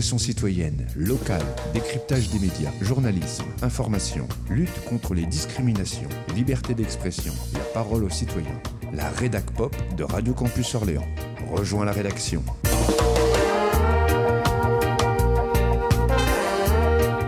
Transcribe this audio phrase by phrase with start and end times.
[0.00, 8.04] Citoyenne, locale, décryptage des médias, journalisme, information, lutte contre les discriminations, liberté d'expression, la parole
[8.04, 8.60] aux citoyens.
[8.92, 11.06] La rédac pop de Radio Campus Orléans.
[11.50, 12.44] Rejoins la rédaction.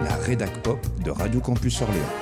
[0.04, 2.12] La rédac pop de Radio Campus Orléans.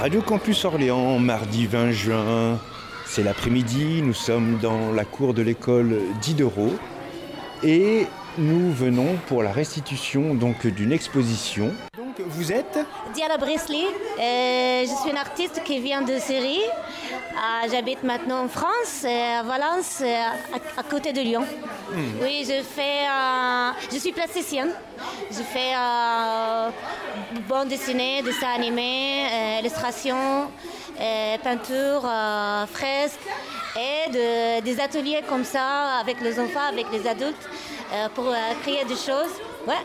[0.00, 2.58] Radio Campus Orléans, mardi 20 juin,
[3.14, 6.72] c'est l'après-midi, nous sommes dans la cour de l'école Diderot
[7.62, 8.08] et
[8.38, 11.72] nous venons pour la restitution donc d'une exposition.
[11.96, 12.76] Donc vous êtes
[13.14, 13.84] Diana Brisley,
[14.18, 16.58] euh, je suis une artiste qui vient de Syrie.
[16.64, 20.06] Euh, J'habite maintenant en France, euh, à Valence, euh,
[20.76, 21.44] à, à côté de Lyon.
[22.20, 24.70] Oui, je fais, euh, je suis plasticienne.
[25.30, 26.70] Je fais euh,
[27.48, 30.48] bande dessinée, dessin animé, euh, illustration,
[31.00, 33.20] euh, peinture, euh, fresque
[33.76, 37.48] et de- des ateliers comme ça avec les enfants, avec les adultes
[37.92, 39.34] euh, pour euh, créer des choses.
[39.66, 39.82] Ouais,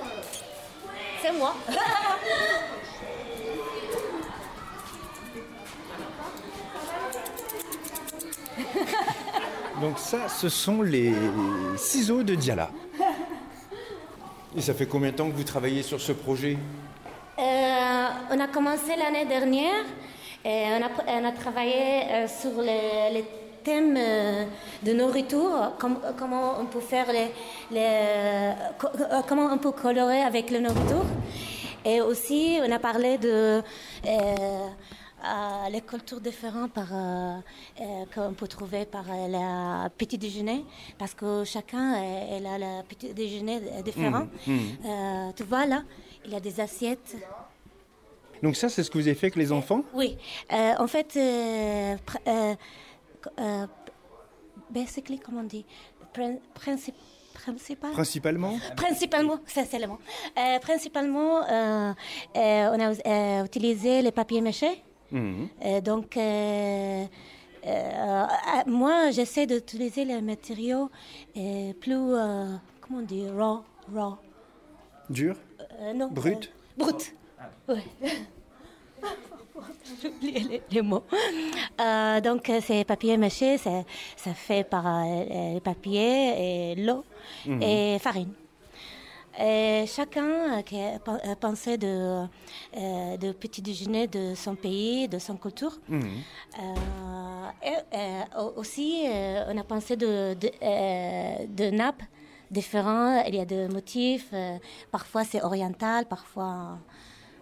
[1.21, 1.53] c'est moi.
[9.81, 11.13] Donc ça, ce sont les
[11.77, 12.69] ciseaux de Diala.
[14.55, 16.57] Et ça fait combien de temps que vous travaillez sur ce projet?
[17.37, 19.85] On a commencé l'année dernière
[20.45, 23.25] et on a, on a travaillé euh, sur les, les
[23.63, 24.45] thèmes euh,
[24.83, 27.31] de nourriture, com- comment on peut faire les,
[27.71, 31.05] les- co- euh, comment on peut colorer avec la nourriture.
[31.85, 33.61] Et aussi, on a parlé de euh,
[34.05, 37.37] euh, les cultures différentes par, euh,
[37.81, 40.63] euh, qu'on peut trouver par euh, la petit déjeuner,
[40.97, 44.27] parce que chacun euh, a le petit déjeuner différent.
[44.85, 45.83] Euh, tu vois là,
[46.25, 47.15] il y a des assiettes.
[48.43, 49.83] Donc ça, c'est ce que vous avez fait avec les enfants?
[49.93, 50.17] Oui,
[50.51, 51.95] euh, en fait, euh,
[53.39, 53.67] euh,
[54.69, 55.65] basically, comment on dit,
[56.13, 56.93] Prin- princi-
[57.33, 57.91] principal?
[57.91, 59.39] Principalement Principalement.
[60.37, 61.41] Euh, principalement,
[62.35, 64.83] on a utilisé les papiers mâchés.
[65.11, 65.49] Mhm.
[65.83, 66.17] Donc,
[68.67, 70.89] moi, j'essaie d'utiliser les matériaux
[71.33, 71.93] plus,
[72.81, 74.17] comment on dit, raw, raw.
[75.09, 75.35] Dur?
[75.95, 76.07] Non.
[76.09, 76.51] Brut?
[76.77, 77.15] Brut.
[77.67, 77.83] Ouais.
[80.01, 81.03] J'ai oublié les, les mots.
[81.81, 83.85] Euh, donc, euh, c'est papier mâché, c'est-
[84.15, 87.03] ça fait par euh, le papier et l'eau
[87.61, 88.31] et farine.
[89.39, 92.25] Et chacun qui a pen- pensé de,
[92.77, 95.79] euh, de petit déjeuner de son pays, de son culture.
[95.87, 96.07] Mhm.
[97.63, 99.05] Et, au- aussi,
[99.49, 100.49] on a pensé de, de,
[101.47, 102.03] de nappes
[102.51, 103.23] différentes.
[103.27, 104.33] Il y a des motifs.
[104.91, 106.77] parfois, c'est oriental, parfois.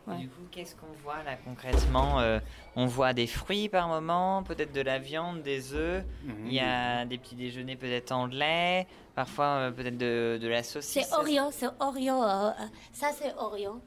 [0.07, 0.18] Ouais.
[0.18, 2.40] Du coup, qu'est-ce qu'on voit là concrètement Euh,
[2.75, 6.03] On voit des fruits par moment, peut-être de la viande, des œufs.
[6.45, 10.63] Il y a des petits déjeuners peut-être en lait, parfois euh, peut-être de, de la
[10.63, 11.07] saucisse.
[11.09, 12.23] C'est Oreo, c'est Oreo.
[12.23, 12.51] euh,
[12.91, 13.81] ça, c'est Oreo.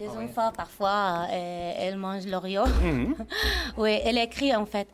[0.00, 2.62] Les enfants, parfois, euh, elles mangent l'Oreo.
[3.76, 4.86] oui, elle écrit en fait.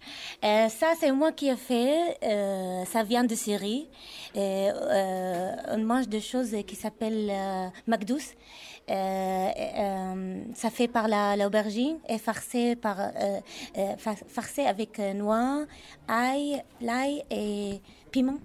[0.43, 2.17] Euh, ça, c'est moi qui ai fait.
[2.23, 3.91] euh, ça vient de Syrie.
[4.35, 8.33] Et, euh, on mange des choses qui s'appellent euh, Magdous.
[8.91, 13.41] Euh, euh, ça fait par la l'aubergine et farcé par euh,
[13.79, 15.65] euh, fa- farcé avec euh, noix,
[16.07, 17.81] ail, l'ail et
[18.11, 18.39] piment.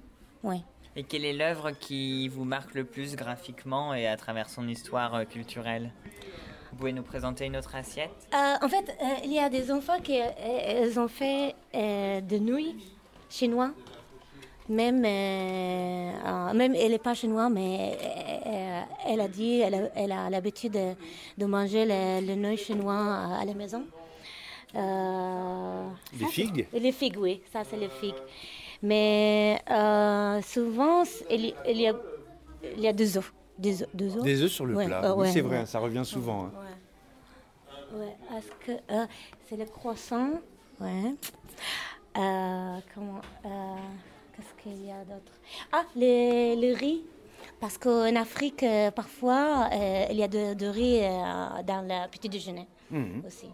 [0.43, 0.63] Oui.
[0.95, 5.13] Et quelle est l'œuvre qui vous marque le plus graphiquement et à travers son histoire
[5.13, 5.91] euh, culturelle?
[6.71, 8.09] Vous pouvez nous présenter une autre assiette?
[8.33, 12.37] Euh, en fait, euh, il y a des enfants qui euh, ont fait euh, de
[12.37, 12.75] nouilles
[13.29, 13.71] chinois.
[14.69, 17.97] Même, euh, euh, même elle n'est pas chinoise, mais
[18.45, 20.93] euh, elle a dit, elle a, l'habitude de,
[21.37, 23.83] de manger le, le chinois à, à la maison.
[24.75, 25.87] Euh,
[26.19, 26.67] ça, figues?
[26.71, 28.13] Les figues, oui, ça c'est les figues.
[28.83, 31.01] Mais euh, souvent,
[31.31, 31.93] il y, il y a,
[32.77, 33.33] il y a deux œufs.
[33.57, 33.89] Des œufs.
[33.95, 34.23] Deux œufs.
[34.23, 35.03] Des œufs sur le Ouais, plat.
[35.03, 35.65] euh, oui, ouais, c'est vrai, ouais.
[35.65, 36.45] ça revient souvent.
[36.45, 36.51] hein.
[37.91, 38.15] Ouais.
[38.37, 39.05] Est-ce que euh,
[39.49, 40.29] c'est le croissant?
[40.79, 41.15] Ouais.
[42.17, 43.49] Euh, comment euh,
[44.39, 45.33] Qu'est-ce qu'il y a d'autre?
[45.71, 47.01] Ah, le, le riz.
[47.59, 52.09] Parce qu'en Afrique, euh, parfois, euh, il y a de, de riz euh, dans le
[52.09, 53.23] petit déjeuner Mhm.
[53.27, 53.47] aussi.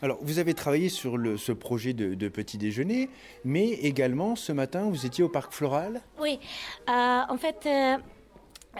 [0.00, 3.10] Alors, vous avez travaillé sur le- ce projet de, de petit déjeuner,
[3.44, 6.00] mais également ce matin, vous étiez au parc floral?
[6.20, 6.38] Oui,
[6.88, 7.66] euh, en fait,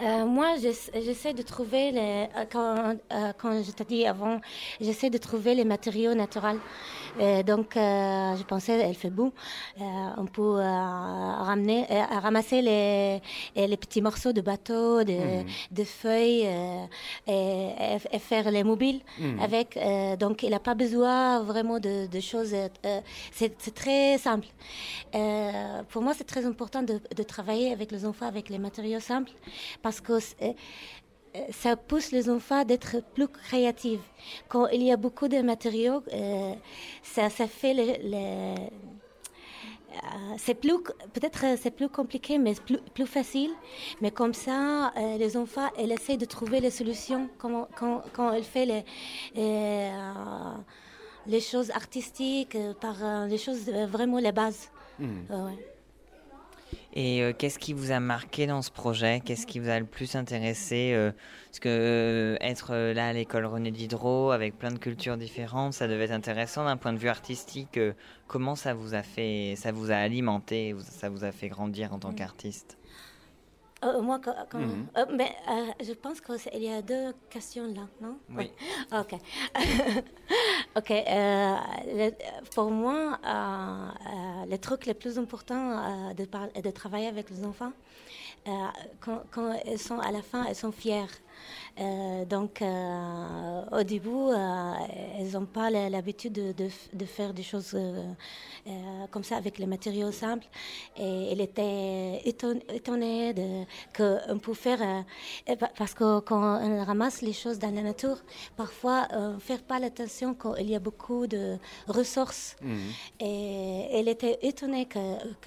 [0.01, 4.41] euh, moi, j'essaie de trouver, les, euh, quand, euh, quand je t'ai dit avant,
[4.81, 6.59] j'essaie de trouver les matériaux naturels.
[7.45, 9.31] donc, je pensais, elle fait beau,
[10.17, 10.59] on peut
[11.49, 11.85] ramener,
[12.21, 13.21] ramasser les,
[13.55, 15.45] les petits morceaux de bateau, de, hmm.
[15.71, 16.47] de feuilles
[17.27, 19.39] et, et, faire les mobiles hmm.
[19.39, 19.79] avec.
[20.19, 22.53] donc, il n'a pas besoin vraiment de, de choses.
[23.31, 24.47] c'est très simple.
[25.89, 29.31] pour moi, c'est très important de, de travailler avec les enfants avec les matériaux simples
[29.85, 33.99] parce que euh, euh, ça pousse les enfants d'être plus créatifs.
[34.49, 36.53] Quand il y a beaucoup de matériaux, euh,
[37.03, 38.55] ça, ça fait les,
[40.39, 40.77] c'est plus
[41.13, 43.51] peut-être c'est plus compliqué mais plus, plus facile
[44.01, 48.43] mais comme ça les enfants elles essayent de trouver les solutions quand, quand, quand elles
[48.43, 48.83] font les
[51.33, 52.97] les choses artistiques par
[53.27, 55.05] les choses vraiment les bases mmh.
[56.93, 59.21] Et euh, qu'est-ce qui vous a marqué dans ce projet?
[59.23, 61.11] Qu'est-ce qui vous a le plus intéressé euh,
[61.47, 65.87] Parce que euh, être là à l'école René Diderot avec plein de cultures différentes, ça
[65.87, 67.79] devait être intéressant d'un point de vue artistique.
[68.27, 71.99] comment ça vous a fait, ça vous a alimenté, ça vous a fait grandir en
[71.99, 72.77] tant qu'artiste?
[73.85, 74.87] Euh, moi, quand, mhm.
[74.97, 78.17] euh, mais euh, je pense qu'il y a deux questions là, non?
[78.35, 78.51] Oui.
[78.91, 79.13] Ok.
[80.75, 80.91] ok.
[82.53, 83.19] pour moi,
[84.47, 87.73] le truc le plus important de, de travailler avec les enfants,
[89.01, 91.05] quand, quand, ils sont à la fin, ils sont fiers.
[91.79, 94.73] Euh, donc, euh, au début, euh,
[95.19, 96.53] elles n'ont pas l'habitude de,
[96.93, 97.77] de, faire des choses
[99.11, 100.47] comme ça avec les matériaux simples.
[100.97, 103.33] Et elle était étonnée,
[103.95, 105.05] qu'on peut faire,
[105.77, 108.17] parce que quand on ramasse les choses dans la nature,
[108.55, 111.57] parfois on ne fait pas l'attention qu'il y a beaucoup de
[111.87, 112.55] ressources.
[112.61, 112.77] Mhm.
[113.19, 114.99] Et elle était étonnée que,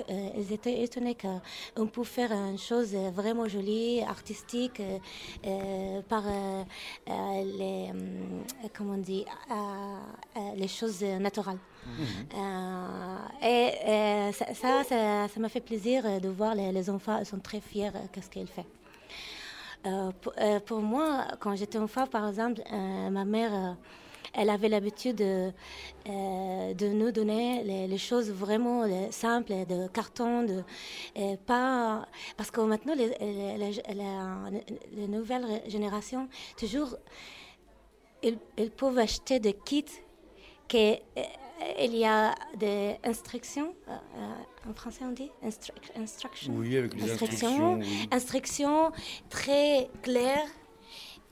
[0.09, 4.83] elles étaient étonnées qu'on peut faire une chose vraiment jolie, artistique.
[6.09, 6.65] par euh,
[7.09, 9.25] euh, les, euh, comment on dit,
[10.57, 11.59] les choses naturelles.
[11.87, 12.39] Mhm.
[13.43, 17.91] et ça, ça, m'a fait plaisir de voir les, les enfants, ils sont très fiers
[17.91, 18.67] de ce qu'elle fait.
[20.67, 23.77] pour, moi, quand j'étais enfant, par exemple, ma mère
[24.35, 25.53] elle avait l'habitude de,
[26.07, 30.65] de, nous donner les, choses vraiment simples, de carton, de,
[31.47, 33.11] pas parce que maintenant les,
[34.93, 36.97] les, nouvelles générations toujours
[38.23, 38.39] ils,
[38.71, 39.85] peuvent acheter des kits
[40.69, 40.95] que
[41.81, 43.75] il y a des instructions,
[44.69, 45.31] en français on dit
[45.97, 47.81] instructions, oui, avec les instructions,
[48.13, 48.93] instructions
[49.29, 50.47] très claires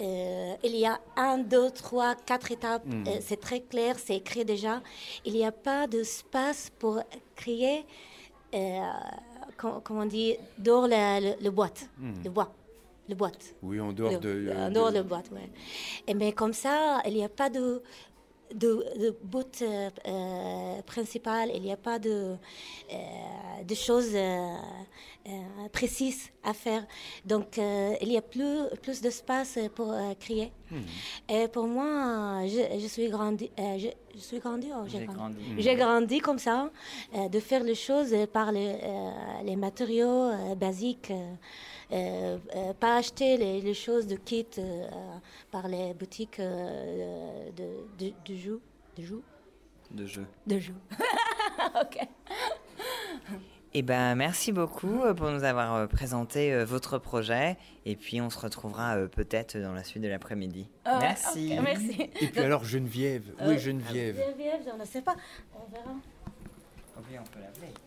[0.01, 2.85] euh, il y a un, deux, trois, quatre étapes.
[2.87, 3.05] Hmm.
[3.07, 4.83] Euh, c'est très clair, c'est écrit déjà.
[5.25, 7.03] Il n'y a pas d'espace pour
[7.35, 7.85] créer,
[8.55, 8.81] euh,
[9.57, 12.13] comment on dit, dans le, boîte, hmm.
[12.25, 12.53] le bois.
[13.09, 13.55] Le boîte.
[13.63, 14.53] Oui, en dehors de.
[14.57, 16.15] En dehors de, boîte, oui.
[16.15, 17.81] mais comme ça, il n'y a pas de,
[18.55, 19.65] de, de but
[20.87, 22.37] principal, il n'y a pas de,
[23.67, 24.15] de choses
[25.29, 26.87] euh, précise à faire.
[27.25, 30.53] Donc, euh, il y a plus, plus d'espace pour euh, crier.
[30.71, 30.77] Hmm.
[31.29, 33.89] Et pour moi, je, suis grandi, je,
[34.19, 35.37] suis grandi, oh, j'ai grandi.
[35.59, 36.71] J'ai grandi comme ça,
[37.13, 38.77] de faire les choses par les,
[39.45, 41.13] les matériaux basiques.
[41.89, 44.47] Pas acheter les, les, choses de kit
[45.51, 47.53] par les boutiques de,
[47.99, 48.61] de, de, jeux.
[48.97, 49.23] De jeux
[49.91, 50.27] De jeux.
[50.47, 50.75] De jeux.
[51.81, 52.07] ok.
[53.79, 57.59] Eh ben, merci beaucoup euh, pour nous avoir euh, présenté euh, votre projet.
[57.85, 60.67] Et puis, on se retrouvera peut-être dans la suite de l'après-midi.
[60.87, 61.55] Ah merci.
[61.63, 62.11] merci.
[62.23, 63.35] Et puis alors, Geneviève.
[63.45, 64.17] oui, Geneviève.
[64.17, 65.15] Geneviève, je ne sais pas.
[65.55, 65.95] On verra.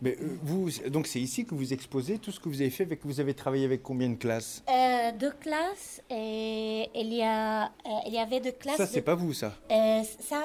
[0.02, 2.84] Mais euh, vous, donc c'est ici que vous exposez tout ce que vous avez fait.
[2.84, 4.62] Avec, vous avez travaillé avec combien de classes?
[4.68, 6.02] Euh, Deux classes.
[6.10, 7.68] Et il y a, euh,
[8.06, 8.76] il y avait deux classes.
[8.76, 10.42] Ça, c'est pas vous, ça Ça,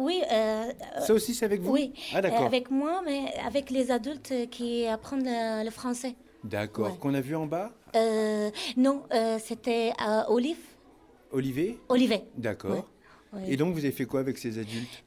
[0.00, 0.22] oui.
[1.00, 1.72] ça aussi, c'est avec vous?
[1.72, 1.92] Oui.
[2.14, 2.46] Ah, d'accord.
[2.46, 5.26] avec moi, mais avec les adultes qui apprennent
[5.64, 6.14] le, français.
[6.44, 6.98] D'accord.
[6.98, 7.70] Qu'on a vu en bas?
[8.76, 9.02] Non,
[9.38, 9.92] c'était
[10.28, 10.58] Olive.
[11.32, 11.78] Olivier?
[11.88, 12.24] Olivier.
[12.36, 12.86] D'accord.
[13.46, 15.04] Et donc, vous avez fait quoi avec ces adultes?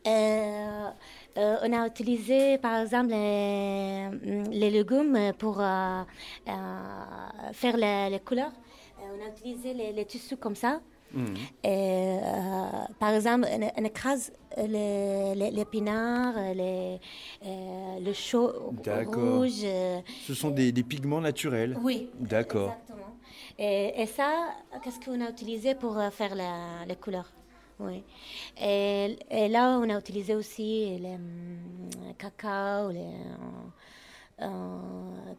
[1.36, 4.10] Euh, on a utilisé par exemple les,
[4.52, 6.04] les légumes pour euh,
[6.48, 6.52] euh,
[7.54, 8.52] faire les, couleurs.
[9.00, 10.80] on a utilisé les, tissus comme ça.
[11.12, 11.36] Mhm.
[11.64, 12.18] Et,
[13.00, 13.48] par exemple,
[13.78, 17.00] on, écrase les, les, les,
[18.00, 18.72] le chaud
[19.08, 19.66] rouge.
[20.28, 21.78] Ce sont des, des pigments naturels.
[21.82, 22.10] Oui.
[22.20, 22.74] D'accord.
[22.74, 23.18] Exactement.
[23.58, 24.50] Et, et ça,
[24.84, 27.32] qu'est-ce qu'on a utilisé pour faire les couleurs
[27.84, 28.04] oui.
[28.62, 31.18] Et, là, on a utilisé aussi le
[32.18, 33.10] cacao, les,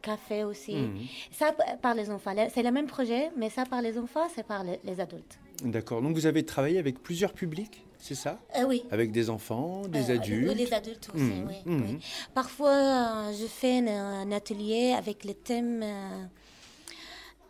[0.02, 0.76] café aussi.
[0.76, 0.98] Mhm.
[1.32, 2.32] Ça, par les enfants.
[2.52, 5.38] C'est le même projet, mais ça, par les enfants, c'est par les, adultes.
[5.62, 6.02] D'accord.
[6.02, 8.38] Donc, vous avez travaillé avec plusieurs publics c'est ça?
[8.66, 8.84] Oui.
[8.90, 10.50] Avec des enfants, des adultes?
[10.50, 11.48] Oui, des adultes aussi, mhm.
[11.48, 11.98] oui, oui,
[12.34, 15.82] Parfois, je fais un, atelier avec le thème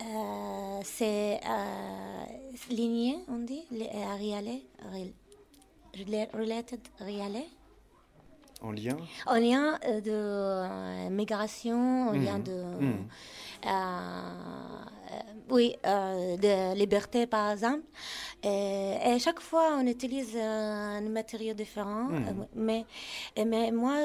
[0.06, 2.24] euh, c'est euh,
[2.68, 3.64] ligné, on dit,
[4.18, 4.62] Rialé,
[6.34, 7.44] related Rialé.
[8.60, 8.96] En lien
[9.26, 12.42] En lien euh, de migration, en lien mmh.
[12.42, 12.64] de.
[12.80, 13.08] Mmh.
[15.50, 17.84] oui, de liberté par exemple.
[18.42, 22.04] Et, et, chaque fois, on utilise un matériau différent.
[22.10, 22.46] Mmh.
[22.54, 22.84] mais,
[23.46, 23.96] mais moi,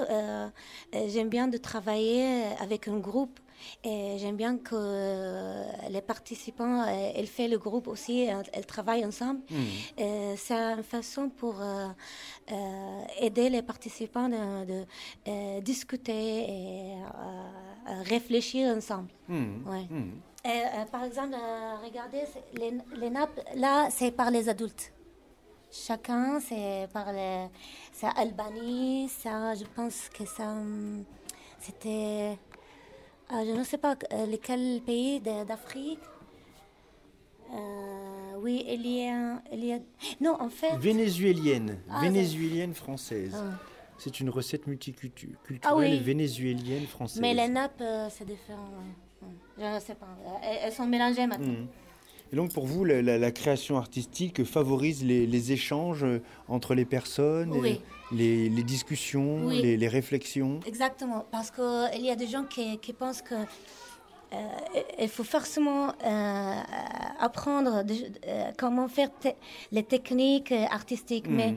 [0.93, 3.39] j'aime bien de travailler avec un groupe
[3.83, 9.05] et j'aime bien que euh, les participants, euh, elles font le groupe aussi, elles, travaillent
[9.05, 9.41] ensemble.
[9.49, 10.35] Hmm.
[10.35, 11.87] C'est une façon pour euh,
[13.19, 16.95] aider les participants de, discuter et
[18.05, 19.09] réfléchir ensemble.
[19.27, 19.67] Hmm.
[19.67, 19.87] Ouais.
[19.89, 20.85] Hmm.
[20.91, 21.35] par exemple,
[21.83, 22.23] regardez,
[22.53, 24.91] les, les, nappes, là, c'est par les adultes.
[25.71, 27.45] Chacun, c'est par les...
[27.91, 30.47] C'est Albanie, ça, je pense que ça...
[30.47, 31.03] Hum,
[31.59, 32.37] c'était
[33.31, 35.99] euh, je ne sais pas euh, lequel pays d'Afrique.
[37.51, 39.79] Euh, oui, il y, a, il y, a,
[40.21, 40.75] Non, en fait.
[40.77, 41.79] Vénézuélienne.
[41.89, 43.35] Ah, vénézuélienne française.
[43.35, 43.57] Ah.
[43.97, 47.21] C'est une recette multiculturelle ah, vénézuélienne française.
[47.21, 48.69] Mais les nappes, c'est différent.
[49.57, 50.07] Je ne sais pas.
[50.41, 51.47] Elles, sont mélangées maintenant.
[51.47, 51.67] Hmm.
[52.31, 56.05] Et donc pour vous, la, création artistique favorise les, échanges
[56.47, 57.53] entre les personnes,
[58.11, 60.59] les, discussions, les, réflexions?
[60.65, 64.37] Exactement, parce qu'il y a des gens qui, pensent que euh,
[64.99, 66.61] il faut forcément euh,
[67.19, 67.83] apprendre
[68.27, 69.09] euh, comment faire
[69.71, 71.35] les techniques artistiques, hmm.
[71.35, 71.55] mais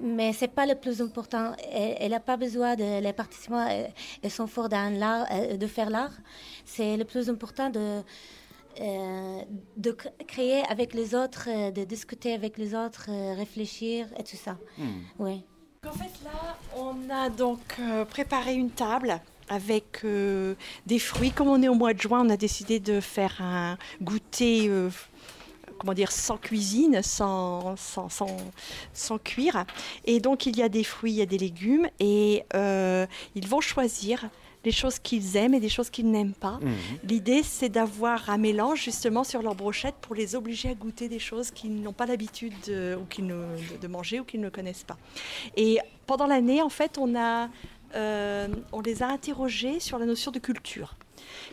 [0.00, 1.52] mais c'est pas le plus important.
[1.72, 3.66] Elle n'a pas besoin de les participants,
[4.22, 6.16] ils sont forts dans l'art, de faire l'art.
[6.64, 8.02] C'est le plus important de euh,
[8.78, 14.36] de créer avec les autres, euh, de discuter avec les autres, euh, réfléchir et tout
[14.36, 14.56] ça.
[14.76, 15.00] Hmm.
[15.18, 15.44] Oui.
[15.86, 17.76] En fait, là, on a donc
[18.10, 20.04] préparé une table avec
[20.86, 21.30] des fruits.
[21.30, 24.70] Comme on est au mois de juin, on a décidé de faire un goûter
[25.78, 28.36] comment dire, sans cuisine, sans, sans, sans,
[28.92, 29.64] sans, cuire.
[30.04, 32.44] Et donc, il y a des fruits, il y a des légumes, et
[33.36, 34.28] ils vont choisir
[34.68, 36.58] des choses qu'ils aiment et des choses qu'ils n'aiment pas.
[36.60, 36.74] Mhm.
[37.04, 41.18] L'idée, c'est d'avoir un mélange justement sur leur brochette pour les obliger à goûter des
[41.18, 43.06] choses qu'ils n'ont pas l'habitude de, ou
[43.82, 44.98] de, manger ou qu'ils ne connaissent pas.
[45.56, 47.48] Et pendant l'année, en fait, on, a,
[47.94, 50.94] euh, on les a interrogés sur la notion de culture.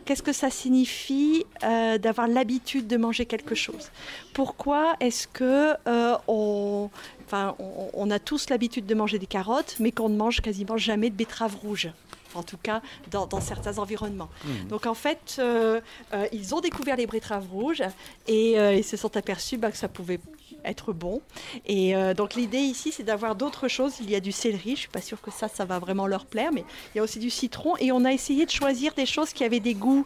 [0.04, 3.92] Qu'est-ce que ça signifie euh, d'avoir l'habitude de manger quelque chose?
[4.34, 6.90] Pourquoi est-ce que euh, on,
[7.26, 11.10] enfin, on, a tous l'habitude de manger des carottes, mais qu'on ne mange quasiment jamais
[11.10, 11.90] de betteraves rouges?
[12.36, 14.30] En tout cas dans, certains environnements.
[14.44, 14.68] Mmh.
[14.68, 15.82] Donc en fait, euh,
[16.14, 17.84] euh, ils ont découvert les betteraves rouges
[18.28, 20.20] et euh, ils se sont aperçus bah, que ça pouvait
[20.64, 21.22] être bon.
[21.66, 23.96] Et donc l'idée ici, c'est d'avoir d'autres choses.
[24.00, 26.08] Il y a du céleri, je ne suis pas sûre que ça, ça va vraiment
[26.08, 27.76] leur plaire, mais il y a aussi du citron.
[27.78, 30.06] Et on a essayé de choisir des choses qui avaient des goûts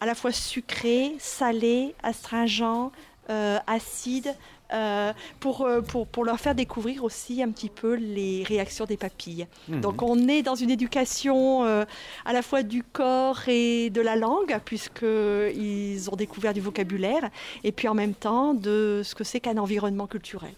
[0.00, 2.92] à la fois sucrés, salés, astringents,
[3.66, 4.34] acides,
[4.72, 8.98] euh, pour, euh, pour, pour, leur faire découvrir aussi un petit peu les réactions des
[8.98, 9.46] papilles.
[9.68, 9.80] Mhm.
[9.80, 11.84] Donc on est dans une éducation euh,
[12.26, 17.30] à la fois du corps et de la langue, puisqu'ils ont découvert du vocabulaire,
[17.64, 20.52] et puis en même temps de ce que c'est qu'un environnement culturel.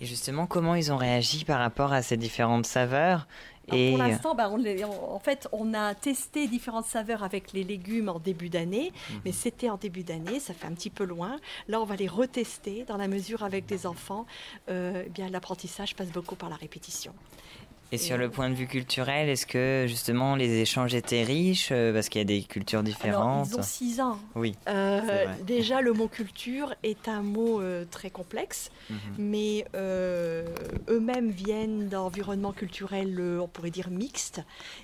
[0.00, 3.28] Et justement, comment ils ont réagi par rapport à ces différentes saveurs?
[3.68, 8.48] Pour l'instant, bah, en fait, on a testé différentes saveurs avec les légumes en début
[8.48, 9.20] d'année, mhm.
[9.24, 11.36] mais c'était en début d'année, ça fait un petit peu loin.
[11.68, 14.26] Là, on va les retester dans la mesure avec des enfants.
[14.68, 17.12] Euh, eh bien, l'apprentissage passe beaucoup par la répétition.
[17.94, 21.92] Et sur le point de vue culturel, est-ce que justement les échanges étaient riches euh,
[21.92, 24.18] parce qu'il y a des cultures différentes Ils ont six ans.
[24.34, 24.56] Oui.
[24.68, 28.98] Euh, déjà, le mot culture est un mot euh, très complexe, mhm.
[29.18, 34.42] mais eux-mêmes viennent d'environnements culturels, on pourrait dire mixtes,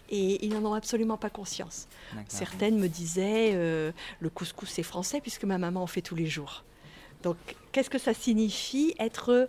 [0.08, 1.88] et ils n'en ont absolument pas conscience.
[2.28, 6.62] Certaines me disaient le couscous c'est français puisque ma maman en fait tous les jours.
[7.22, 7.36] Donc,
[7.72, 9.48] qu'est-ce que ça signifie être,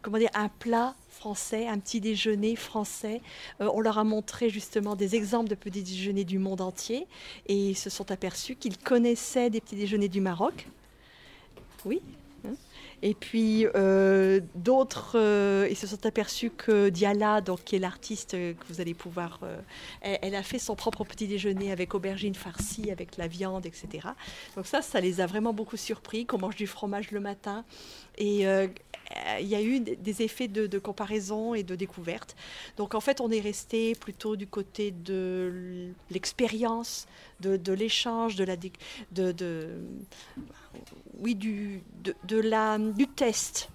[0.00, 3.20] comment dire, un plat français, un petit déjeuner français?
[3.60, 7.06] Euh, on leur a montré justement des exemples de petits déjeuners du monde entier
[7.46, 10.68] et ils se sont aperçus qu'ils connaissaient des petits déjeuners du Maroc.
[11.84, 12.00] Oui?
[13.02, 18.32] Et puis euh, d'autres, euh, ils se sont aperçus que Diala, donc, qui est l'artiste
[18.32, 19.58] que vous allez pouvoir, euh,
[20.00, 24.08] elle, a fait son propre petit déjeuner avec aubergine farcie, avec la viande, etc.
[24.54, 27.64] Donc ça, ça les a vraiment beaucoup surpris, qu'on mange du fromage le matin.
[28.18, 28.44] Et
[29.40, 32.36] il y a eu des- effets de, comparaison et de découverte.
[32.76, 37.08] Donc en fait, on est resté plutôt du côté de l'expérience,
[37.40, 39.32] de, l'échange, de la, de-
[41.18, 43.70] oui, du, de, de la, du test.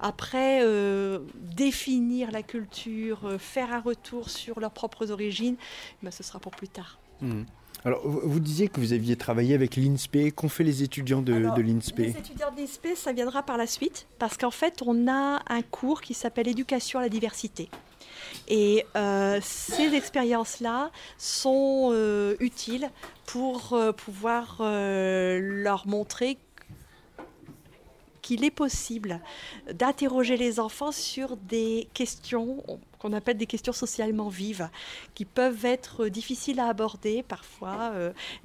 [0.00, 5.56] Après, euh, définir la culture, euh, faire un retour sur leurs propres origines,
[6.02, 6.98] ben, ce sera pour plus tard.
[7.20, 7.46] Mhm.
[7.84, 10.34] Alors, vous disiez que vous aviez travaillé avec l'INSPE.
[10.34, 13.56] Qu'ont fait les étudiants de, Alors, de l'INSPE Les étudiants de l'ISP, ça viendra par
[13.56, 17.68] la suite, parce qu'en fait, on a un cours qui s'appelle Éducation à la diversité.
[18.48, 22.90] Et euh, ces expériences-là sont euh, utiles
[23.28, 26.38] pour euh, pouvoir euh, leur montrer
[28.22, 29.20] qu'il est possible
[29.70, 32.64] d'interroger les enfants sur des questions
[32.98, 34.70] qu'on appelle des questions socialement vives,
[35.14, 37.92] qui peuvent être difficiles à aborder parfois.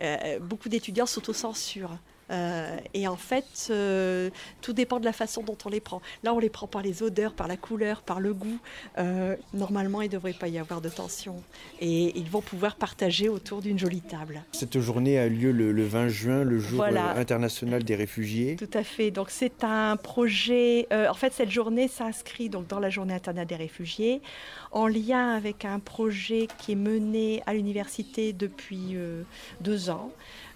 [0.01, 1.97] euh, beaucoup d'étudiants s'autocensurent.
[2.31, 4.29] Euh, et en fait, euh,
[4.61, 6.01] tout dépend de la façon dont on les prend.
[6.23, 8.59] Là, on les prend par les odeurs, par la couleur, par le goût.
[8.97, 11.41] Euh, normalement, il ne devrait pas y avoir de tension.
[11.79, 14.43] Et ils vont pouvoir partager autour d'une jolie table.
[14.51, 17.15] Cette journée a lieu le, le 20 juin, le jour Voilà.
[17.17, 18.55] international des réfugiés.
[18.55, 19.11] Tout à fait.
[19.11, 20.87] Donc c'est un projet.
[20.91, 24.21] en fait, cette journée s'inscrit donc dans la Journée internationale des réfugiés,
[24.71, 28.95] en lien avec un projet qui est mené à l'université depuis
[29.61, 30.11] deux ans,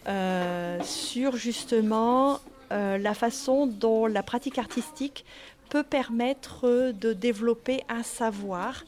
[0.08, 2.40] euh, sur justement
[2.72, 5.26] euh, la façon dont la pratique artistique
[5.70, 8.84] peut permettre de développer un savoir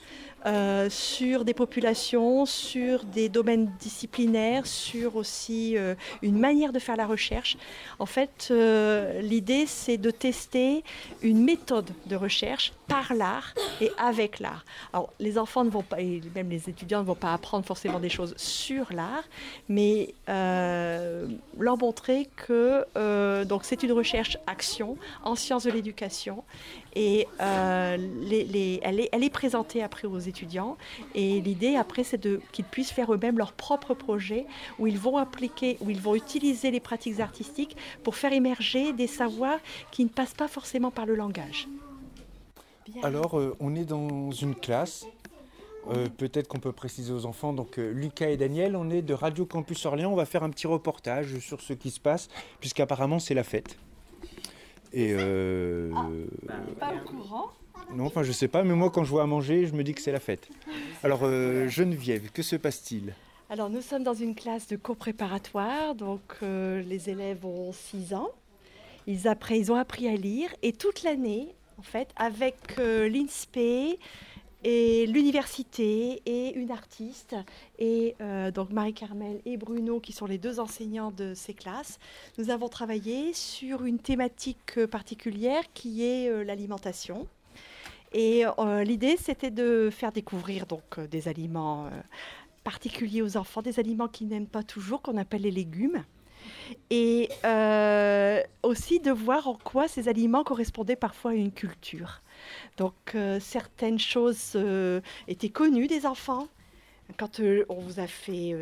[0.46, 6.96] euh, sur des populations, sur des domaines disciplinaires, sur aussi euh, une manière de faire
[6.96, 7.58] la recherche.
[8.00, 10.84] En fait, euh, l'idée, c'est de tester
[11.22, 14.64] une méthode de recherche par l'art et avec l'art.
[14.94, 18.00] Alors, les enfants ne vont pas, et même les étudiants ne vont pas apprendre forcément
[18.00, 19.26] des choses sur l'art,
[19.68, 26.44] mais leur montrer que donc c'est une recherche action en sciences de l'éducation
[26.96, 27.98] et euh,
[28.82, 30.78] elle, est, présentée après aux étudiants.
[31.16, 32.20] Et l'idée après, c'est
[32.52, 34.46] qu'ils puissent faire eux-mêmes leur propre projet
[34.80, 39.08] où ils vont appliquer, où ils vont utiliser les pratiques artistiques pour faire émerger des
[39.08, 39.60] savoirs
[39.92, 41.68] qui ne passent pas forcément par le langage.
[43.04, 45.06] Alors, euh, on est dans une classe.
[45.90, 47.54] Euh, Peut-être qu'on peut préciser aux enfants.
[47.54, 50.12] Donc, Lucas et Daniel, on est de Radio Campus Orléans.
[50.12, 52.30] On va faire un petit reportage sur ce qui se passe,
[52.60, 53.78] puisqu'apparemment c'est la fête.
[54.94, 55.92] Et euh,
[56.80, 57.50] Pas au courant.
[57.94, 59.94] non, enfin je sais pas, mais moi quand je vois à manger, je me dis
[59.94, 60.48] que c'est la fête.
[61.04, 63.14] Alors euh, Geneviève, que se passe-t-il?
[63.52, 68.14] Alors, nous sommes dans une classe de cours préparatoire, donc euh, les élèves ont 6
[68.14, 68.30] ans.
[69.08, 71.48] Ils, après, ils ont appris à lire et toute l'année,
[71.80, 73.98] en fait, avec euh, l'INSPE
[74.64, 77.36] et l'université et une artiste,
[77.78, 81.98] et euh, donc Marie-Carmel et Bruno, qui sont les deux enseignants de ces classes,
[82.38, 87.28] nous avons travaillé sur une thématique euh, particulière qui est euh, l'alimentation.
[88.12, 88.44] Et
[88.86, 91.92] l'idée, c'était de faire découvrir donc des aliments
[92.64, 96.04] particuliers aux enfants, des aliments qu'ils n'aiment pas toujours, qu'on appelle les légumes.
[96.90, 97.30] Et
[98.64, 102.24] aussi de voir en quoi ces aliments correspondaient parfois à une culture.
[102.78, 106.48] Donc euh, certaines choses euh, étaient connues des enfants.
[107.18, 108.56] Quand euh, on vous a fait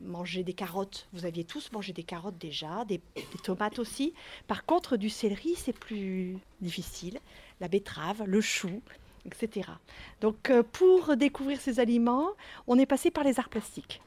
[0.00, 4.12] manger des carottes, vous aviez tous mangé des carottes déjà, des, des tomates aussi.
[4.48, 7.20] Par contre, du céleri, c'est plus difficile.
[7.60, 8.82] La betterave, le chou,
[9.24, 9.70] etc.
[10.20, 12.30] Donc pour découvrir ces aliments,
[12.66, 14.02] on est passé par les arts plastiques.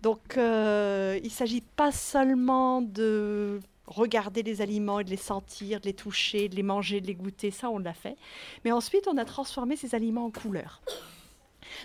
[0.00, 5.86] Donc, il ne s'agit pas seulement de regarder les aliments et de les sentir, de
[5.86, 8.16] les toucher, de les manger, de les goûter, ça on l'a fait.
[8.64, 10.80] Mais ensuite, on a transformé ces aliments en couleurs.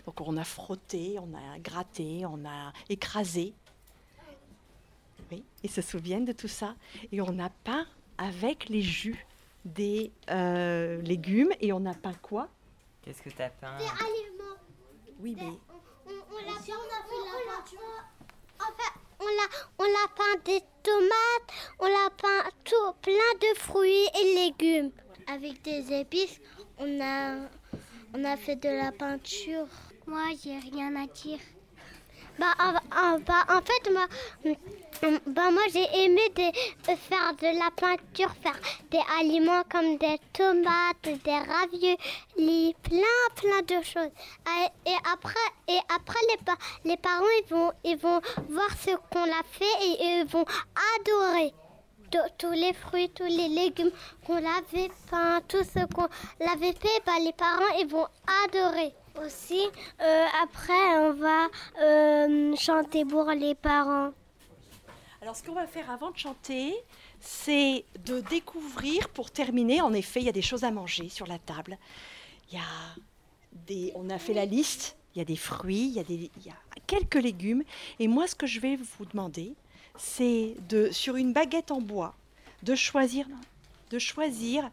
[0.05, 3.53] Donc, on a frotté, on a gratté, on a écrasé.
[5.31, 6.75] Oui, ils se souviennent de tout ça.
[7.11, 7.85] Et on a peint
[8.17, 9.25] avec les jus
[9.65, 11.51] des euh, légumes.
[11.61, 12.49] Et on a peint quoi?
[13.01, 13.77] Qu'est-ce que t'as peint?
[15.19, 18.12] Oui, mais On, on l'a peint, on l'a- En fait,
[19.23, 19.47] on l'a,
[19.79, 24.91] on l'a peint des tomates, on l'a peint tout plein de fruits et légumes.
[25.27, 26.39] Avec des épices,
[26.77, 27.35] on a,
[28.13, 29.67] on a fait de la peinture.
[30.05, 31.39] Moi, j'ai rien à dire.
[32.39, 32.73] Bah, en,
[33.15, 34.07] en- bah, en fait, moi,
[35.03, 38.57] bah, moi j'ai aimé de, faire de la peinture, faire
[38.89, 44.11] des aliments comme des tomates, des raviolis, plein, plein de choses.
[44.45, 45.33] Ah, Et après,
[45.67, 50.21] et après les, les parents, ils vont, ils vont voir ce qu'on a fait et
[50.21, 50.45] ils vont
[50.97, 51.51] adorer.
[52.37, 53.91] tous les fruits, tous les légumes
[54.25, 56.07] qu'on l'avait peint, tout ce qu'on
[56.39, 58.07] l'avait fait, bah, les parents ils vont
[58.45, 58.93] adorer.
[59.23, 59.67] Aussi,
[60.01, 61.47] euh, après, on va
[61.81, 64.11] euh, chanter pour les parents.
[65.23, 66.75] Alors, ce qu'on va faire avant de chanter,
[67.21, 71.27] c'est de découvrir, pour terminer, en effet, il y a des choses à manger sur
[71.27, 71.77] la table.
[72.51, 72.65] Il y a
[73.65, 76.29] des, on a fait la liste, il y a des fruits, il y a, des,
[76.87, 77.63] quelques légumes.
[77.99, 79.53] Et moi, ce que je vais vous demander,
[79.97, 82.15] c'est de, sur une baguette en bois,
[82.63, 83.25] de choisir,
[83.91, 84.69] de choisir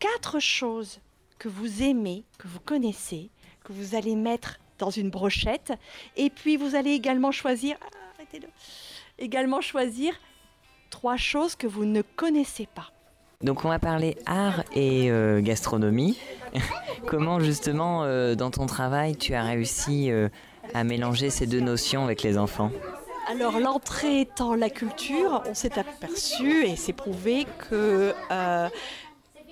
[0.00, 0.98] quatre choses
[1.38, 3.30] que vous aimez, que vous connaissez,
[3.62, 5.74] que vous allez mettre dans une brochette.
[6.16, 8.48] Et puis vous allez également choisir, ah, arrêtez-le,
[9.18, 10.14] également choisir
[10.90, 12.90] trois choses que vous ne connaissez pas.
[13.42, 16.18] Donc on va parler art et euh, gastronomie.
[17.06, 20.28] Comment justement euh, dans ton travail tu as réussi euh,
[20.72, 22.70] à mélanger ces deux notions avec les enfants?
[23.28, 28.14] Alors l'entrée étant la culture, on s'est aperçu et c'est prouvé que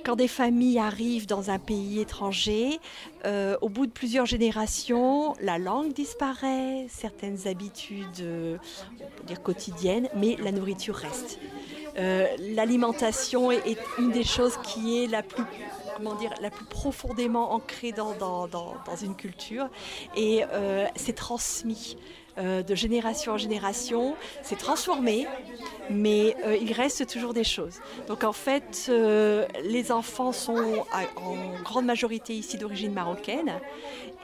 [0.04, 2.78] quand des familles arrivent dans un pays étranger,
[3.24, 8.58] euh, au bout de plusieurs générations, la langue disparaît, certaines habitudes euh,
[9.26, 11.38] dire quotidiennes, mais la nourriture reste.
[11.96, 15.44] Euh, l'alimentation est, une des choses qui est la plus
[15.96, 19.68] comment dire, la plus profondément ancrée dans, dans, dans, une culture
[20.16, 20.42] et
[20.96, 21.96] c'est transmis.
[22.36, 25.26] De génération en génération, c'est transformé,
[25.90, 27.80] mais euh, il reste toujours des choses.
[28.08, 30.84] Donc en fait, euh, les enfants sont
[31.16, 33.52] en grande majorité ici d'origine marocaine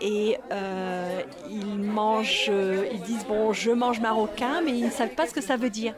[0.00, 2.50] et euh, ils mangent,
[2.92, 5.70] ils disent bon, je mange marocain, mais ils ne savent pas ce que ça veut
[5.70, 5.94] dire.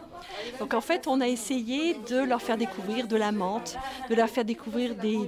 [0.59, 3.77] Donc en fait, on a essayé de leur faire découvrir de la menthe,
[4.09, 5.19] de leur faire découvrir des,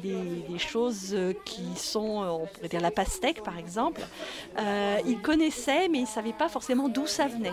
[0.58, 4.02] choses qui sont, on pourrait dire la pastèque par exemple.
[5.06, 7.52] ils connaissaient, mais ils ne savaient pas forcément d'où ça venait.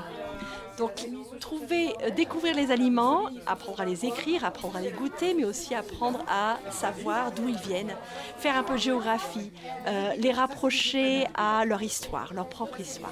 [0.78, 1.08] Donc,
[1.40, 5.76] trouver, euh, découvrir les aliments, apprendre à les écrire, apprendre à les goûter, mais aussi
[5.76, 7.94] apprendre à savoir d'où ils viennent,
[8.38, 9.52] faire un peu de géographie,
[9.88, 13.12] euh, les rapprocher à leur histoire, leur propre histoire.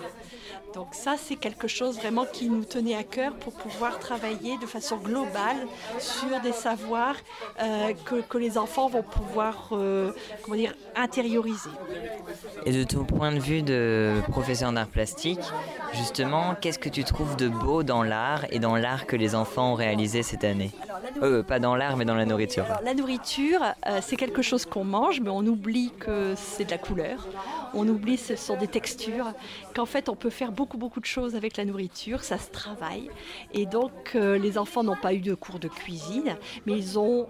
[0.74, 4.66] Donc ça, c'est quelque chose vraiment qui nous tenait à cœur pour pouvoir travailler de
[4.66, 5.58] façon globale
[6.00, 7.16] sur des savoirs
[7.62, 11.70] euh, que, les enfants vont pouvoir comment dire, intérioriser.
[12.66, 15.42] Et de ton point de vue de professeur d'art plastique,
[15.94, 19.74] justement, qu'est-ce que tu trouves de beau dans l'art et dans l'art que les enfants
[19.74, 20.72] ont réalisé cette année?
[21.22, 22.66] Euh, Pas dans l'art, mais dans la nourriture.
[22.84, 26.78] la nourriture, euh, c'est quelque chose qu'on mange, mais on oublie que c'est de la
[26.78, 27.28] couleur.
[27.74, 29.34] On oublie ce sont des textures,
[29.76, 33.10] qu'en fait on peut faire beaucoup beaucoup de choses avec la nourriture, ça se travaille.
[33.54, 37.28] Et donc euh, les enfants n'ont pas eu de cours de cuisine, mais ils ont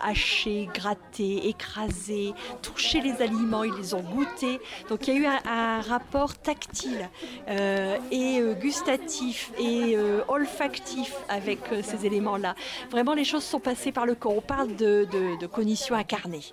[0.00, 4.60] haché, gratté, écrasé, touché les aliments, ils les ont goûtés.
[4.88, 7.08] Donc il y a eu un, rapport tactile
[7.48, 12.54] et gustatif et euh, olfactif avec euh, ces éléments-là.
[12.90, 14.36] Vraiment, les choses sont passées par le corps.
[14.36, 16.44] On parle de, de, cognition incarnée.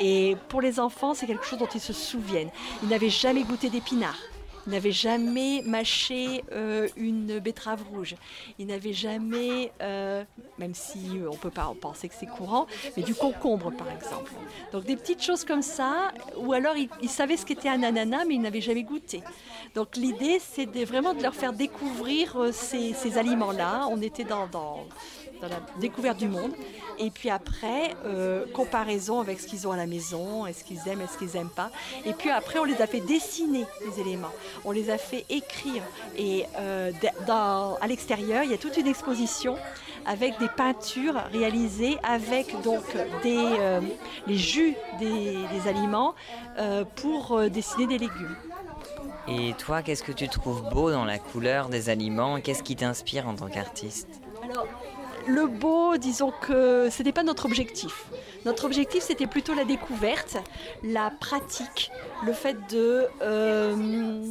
[0.00, 2.50] Et pour les enfants, c'est quelque chose dont ils se souviennent.
[2.82, 4.18] Ils n'avaient jamais goûté d'épinards.
[4.66, 8.14] Ils n'avaient jamais mâché euh, une betterave rouge.
[8.58, 12.66] Ils n'avaient jamais, même si on ne peut pas penser que c'est courant,
[12.96, 14.32] mais du concombre par exemple.
[14.72, 18.26] Donc des petites choses comme ça, ou alors ils, ils savaient ce qu'était un ananas,
[18.26, 19.22] mais ils n'avaient jamais goûté.
[19.74, 23.86] Donc l'idée, c'est vraiment de leur faire découvrir euh, ces, aliments-là.
[23.90, 24.48] On était dans,
[25.48, 26.52] la découverte du monde.
[26.98, 31.00] Et puis après, euh, comparaison avec ce qu'ils ont à la maison, est-ce qu'ils aiment,
[31.00, 31.70] est-ce qu'ils n'aiment pas.
[32.04, 34.32] Et puis après, on les a fait dessiner les éléments.
[34.64, 35.82] On les a fait écrire.
[36.16, 36.92] Et euh,
[37.28, 39.56] à l'extérieur, il y a toute une exposition
[40.06, 42.84] avec des peintures réalisées avec donc
[43.22, 43.58] des,
[44.26, 46.14] les jus des, des aliments
[46.96, 48.36] pour dessiner des légumes.
[49.28, 52.40] Et toi, qu'est-ce que tu trouves beau dans la couleur des aliments?
[52.40, 54.08] Qu'est-ce qui t'inspire en tant qu'artiste?
[54.42, 54.66] Alors,
[55.26, 58.06] le beau, disons que ce n'était pas notre objectif.
[58.44, 60.36] Notre objectif, c'était plutôt la découverte,
[60.82, 61.90] la pratique,
[62.24, 63.06] le fait de...
[63.22, 64.24] Euh,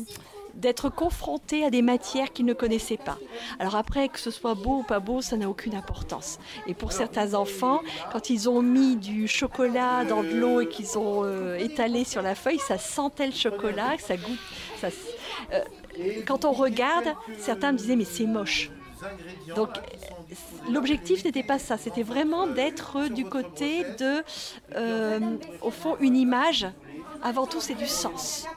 [0.56, 3.17] d'être confronté à des matières qu'ils ne connaissaient pas.
[3.60, 6.38] Alors après, que ce soit beau ou pas beau, ça n'a aucune importance.
[6.67, 10.97] Et pour certains enfants, quand ils ont mis du chocolat dans de l'eau et qu'ils
[10.97, 14.84] ont euh, étalé sur la feuille, ça sentait le chocolat, ça goûte.
[15.54, 15.63] Euh,
[16.25, 18.69] quand on regarde, certains me disaient mais c'est moche.
[19.56, 19.70] Donc
[20.70, 24.24] l'objectif n'était pas ça, c'était vraiment d'être du côté de,
[24.76, 25.20] euh,
[25.62, 26.68] au fond, une image.
[27.22, 28.48] Avant tout, c'est du sens.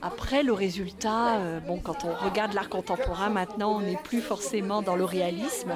[0.00, 4.80] Après, le résultat, euh, bon, quand on regarde l'art contemporain maintenant, on n'est plus forcément
[4.80, 5.72] dans le réalisme,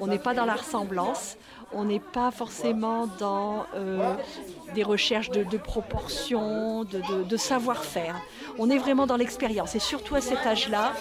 [0.00, 1.36] on n'est pas dans la ressemblance,
[1.72, 4.14] on n'est pas forcément dans euh,
[4.76, 8.14] des recherches de, proportions, de, savoir-faire.
[8.58, 9.74] On est vraiment dans l'expérience.
[9.74, 10.92] Et surtout à cet âge-là,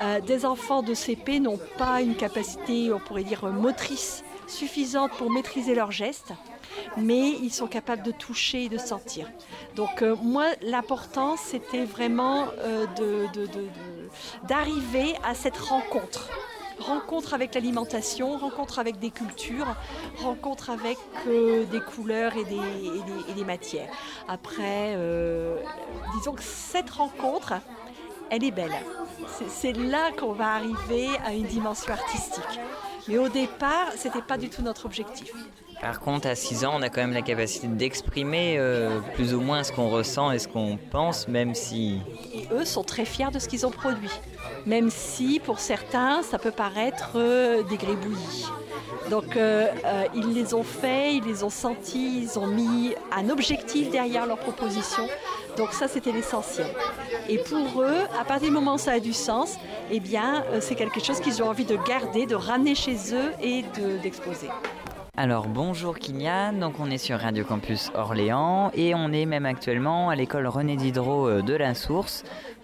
[0.00, 5.30] euh, des enfants de CP n'ont pas une capacité, on pourrait dire, motrice suffisante pour
[5.30, 6.32] maîtriser leurs gestes,
[6.96, 9.30] mais ils sont capables de toucher et de sentir.
[9.74, 12.86] Donc euh, moi, l'important, c'était vraiment euh,
[14.48, 16.28] d'arriver à cette rencontre
[16.78, 19.66] rencontre avec l'alimentation, rencontre avec des cultures,
[20.18, 23.90] rencontre avec des couleurs et des, matières.
[24.28, 24.96] Après,
[26.14, 27.54] disons que cette rencontre,
[28.30, 28.74] elle est belle.
[29.48, 32.60] C'est là qu'on va arriver à une dimension artistique.
[33.08, 35.32] Mais au départ, ce n'était pas du tout notre objectif.
[35.80, 39.40] Par contre, à 6 ans, on a quand même la capacité d'exprimer euh, plus ou
[39.40, 42.00] moins ce qu'on ressent et ce qu'on pense, même si...
[42.34, 44.10] Et eux sont très fiers de ce qu'ils ont produit,
[44.66, 48.46] même si pour certains, ça peut paraître euh, des grébouillis.
[49.08, 49.68] Donc euh,
[50.14, 54.38] ils les ont faits, ils les ont sentis, ils ont mis un objectif derrière leur
[54.38, 55.06] proposition.
[55.58, 56.68] Donc ça, c'était l'essentiel.
[57.28, 59.58] Et pour eux, à partir du moment où ça a du sens,
[59.90, 63.64] eh bien, c'est quelque chose qu'ils ont envie de garder, de ramener chez eux et
[64.00, 64.48] d'exposer.
[65.20, 70.10] Alors bonjour Kylian, donc on est sur Radio Campus Orléans et on est même actuellement
[70.10, 72.22] à l'école René Diderot euh, de la Source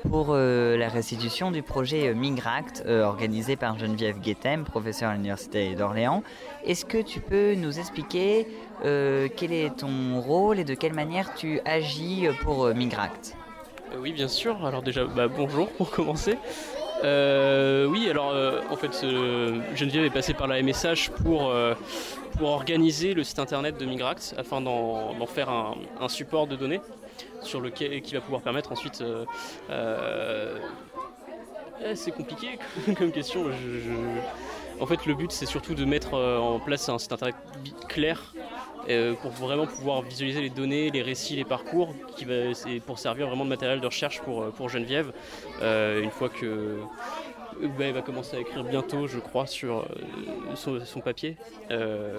[0.08, 5.74] pour euh, la restitution du projet euh, Migract organisé par Geneviève Guettem, professeure à l'Université
[5.74, 6.22] d'Orléans.
[6.64, 8.46] Est-ce que tu peux nous expliquer
[8.84, 13.36] quel est ton rôle et de quelle manière tu agis pour Migract
[13.98, 16.38] Oui bien sûr, alors déjà bah, bonjour pour commencer.
[17.02, 18.34] oui, alors
[18.70, 19.04] en fait,
[19.74, 21.52] Geneviève est passée par la MSH pour
[22.36, 26.80] pour organiser le site internet de Migract afin d'en faire un, support de données
[27.42, 29.00] sur lequel qui va pouvoir permettre ensuite.
[29.00, 29.24] Euh,
[29.70, 30.58] euh,
[31.84, 32.58] eh, c'est compliqué
[32.98, 33.46] comme question.
[34.80, 37.36] En fait, le but c'est surtout de mettre euh, en place un site internet
[37.88, 38.34] clair
[39.22, 42.34] pour vraiment pouvoir visualiser les données, les récits, les parcours, qui va,
[42.86, 45.12] pour servir vraiment de matériel de recherche pour, pour Geneviève.
[45.62, 46.78] une fois que
[47.60, 49.86] bah, elle va commencer à écrire bientôt, je crois, sur
[50.66, 51.36] euh, son, papier.
[51.70, 52.18] Euh,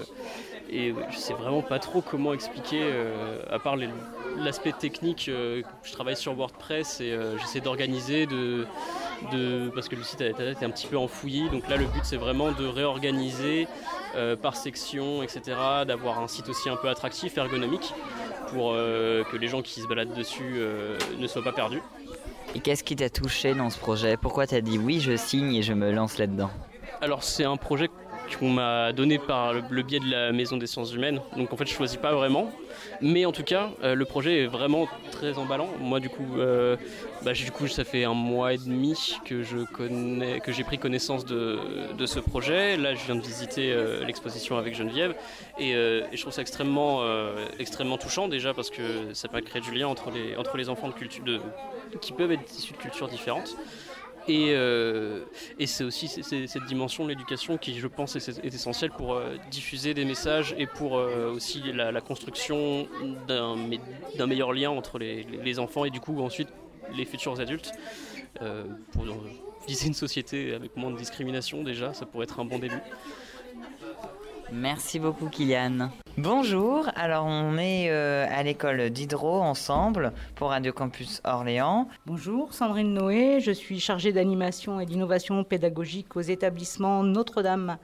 [0.69, 3.75] et je sais vraiment pas trop comment expliquer, euh, à part
[4.37, 5.25] l'aspect technique.
[5.29, 8.67] je travaille sur WordPress et j'essaie d'organiser, de,
[9.73, 11.49] parce que le site est un petit peu enfoui.
[11.49, 13.67] Donc là, le but, c'est vraiment de réorganiser
[14.41, 15.41] par section, etc.,
[15.87, 17.93] d'avoir un site aussi un peu attractif, ergonomique,
[18.49, 20.61] pour que les gens qui se baladent dessus
[21.17, 21.81] ne soient pas perdus.
[22.53, 24.15] Et qu'est-ce qui t'a touché dans ce projet?
[24.15, 26.49] Pourquoi t'as dit oui, je signe et je me lance là-dedans?
[27.01, 27.89] Alors c'est un projet
[28.37, 31.21] qu'on m'a donné par le biais de la Maison des Sciences Humaines.
[31.37, 32.51] Donc en fait, je choisis pas vraiment.
[33.01, 35.69] Mais en tout cas, euh, le projet est vraiment très emballant.
[35.79, 36.75] Moi, du coup, euh,
[37.23, 40.77] bah, du coup, ça fait un mois et demi que je connais, que j'ai pris
[40.77, 41.59] connaissance de,
[42.05, 42.77] ce projet.
[42.77, 45.15] Là, je viens de visiter euh, l'exposition avec Geneviève,
[45.59, 47.03] et, je trouve ça extrêmement,
[47.59, 50.87] extrêmement touchant déjà parce que ça peut créer du lien entre les, entre les enfants
[50.87, 51.39] de culture, de,
[52.01, 53.55] qui peuvent être issus de cultures différentes.
[54.27, 55.23] Et, euh,
[55.59, 59.93] et c'est aussi cette dimension de l'éducation qui, je pense, est, essentielle pour euh, diffuser
[59.93, 62.87] des messages et pour euh, aussi la, construction
[63.27, 66.49] d'un meilleur lien entre les, les, enfants et du coup ensuite
[66.95, 67.71] les futurs adultes.
[68.91, 69.05] pour
[69.67, 72.81] viser une société avec moins de discrimination déjà, ça pourrait être un bon début.
[74.51, 75.89] Merci beaucoup Kylian.
[76.17, 81.89] Bonjour, alors on est euh, à l'école d'Hydro ensemble pour Radio Campus Orléans.
[82.05, 87.77] Bonjour, Sandrine Noé, je suis chargée d'animation et d'innovation pédagogique aux établissements Notre-Dame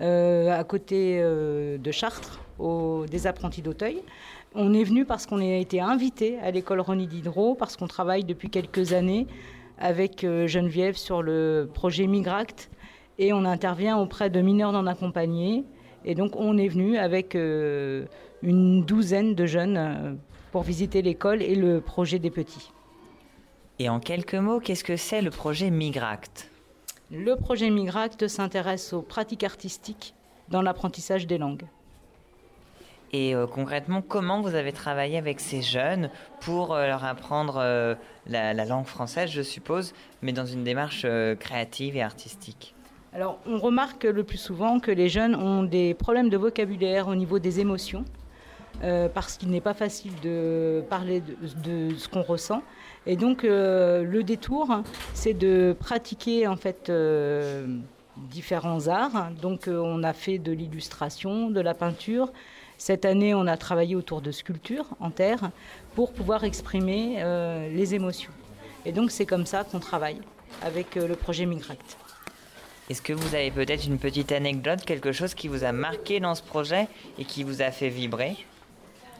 [0.00, 2.40] euh, à côté euh, de Chartres,
[3.08, 4.02] des apprentis d'Auteuil.
[4.54, 8.24] On est venu parce qu'on a été invité à l'école René Diderot, parce qu'on travaille
[8.24, 9.26] depuis quelques années
[9.78, 12.68] avec Geneviève sur le projet Migract
[13.18, 15.64] et on intervient auprès de mineurs non accompagnés
[16.04, 18.06] et donc on est venu avec euh,
[18.42, 20.14] une douzaine de jeunes euh,
[20.52, 22.72] pour visiter l'école et le projet des petits.
[23.78, 26.50] Et en quelques mots, qu'est-ce que c'est le projet Migract?
[27.10, 30.14] Le projet Migract s'intéresse aux pratiques artistiques
[30.48, 31.64] dans l'apprentissage des langues.
[33.12, 36.10] Et euh, concrètement, comment vous avez travaillé avec ces jeunes
[36.40, 41.06] pour leur apprendre la, langue française, je suppose, mais dans une démarche
[41.40, 42.74] créative et artistique?
[43.12, 47.16] Alors, on remarque le plus souvent que les jeunes ont des problèmes de vocabulaire au
[47.16, 48.04] niveau des émotions,
[48.84, 52.62] euh, parce qu'il n'est pas facile de parler de, ce qu'on ressent.
[53.06, 57.66] Et donc, euh, le détour, c'est de pratiquer en fait euh,
[58.16, 59.32] différents arts.
[59.42, 62.32] Donc, on a fait de l'illustration, de la peinture.
[62.78, 65.50] Cette année, on a travaillé autour de sculpture en terre
[65.96, 67.22] pour pouvoir exprimer
[67.74, 68.32] les émotions.
[68.86, 70.20] Et donc, c'est comme ça qu'on travaille
[70.62, 71.99] avec le projet Migract.
[72.90, 76.34] Est-ce que vous avez peut-être une petite anecdote, quelque chose qui vous a marqué dans
[76.34, 76.88] ce projet
[77.20, 78.36] et qui vous a fait vibrer?